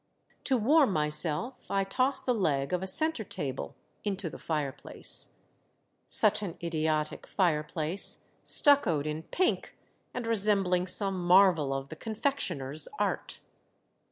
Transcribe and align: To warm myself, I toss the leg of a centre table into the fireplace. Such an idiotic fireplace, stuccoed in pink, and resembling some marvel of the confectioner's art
To 0.45 0.57
warm 0.57 0.93
myself, 0.93 1.69
I 1.69 1.83
toss 1.83 2.23
the 2.23 2.33
leg 2.33 2.73
of 2.73 2.81
a 2.81 2.87
centre 2.87 3.23
table 3.23 3.75
into 4.03 4.31
the 4.31 4.39
fireplace. 4.39 5.33
Such 6.07 6.41
an 6.41 6.57
idiotic 6.63 7.27
fireplace, 7.27 8.25
stuccoed 8.43 9.05
in 9.05 9.21
pink, 9.21 9.77
and 10.11 10.25
resembling 10.25 10.87
some 10.87 11.23
marvel 11.23 11.71
of 11.71 11.89
the 11.89 11.95
confectioner's 11.95 12.87
art 12.97 13.41